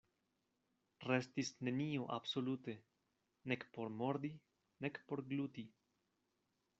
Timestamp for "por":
3.77-3.93, 5.11-5.23